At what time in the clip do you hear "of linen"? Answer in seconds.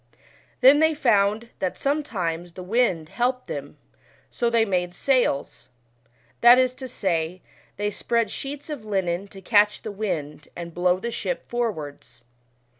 8.71-9.27